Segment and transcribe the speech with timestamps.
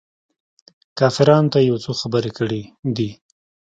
[0.99, 2.61] کافرانو ته يې يو څو خبرې کړي
[2.95, 3.09] دي.